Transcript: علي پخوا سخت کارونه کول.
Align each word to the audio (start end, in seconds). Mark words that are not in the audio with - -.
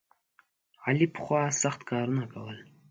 علي 0.85 1.05
پخوا 1.15 1.41
سخت 1.61 1.81
کارونه 1.89 2.23
کول. 2.33 2.57